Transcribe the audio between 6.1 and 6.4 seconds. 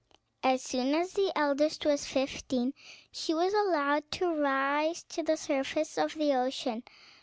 the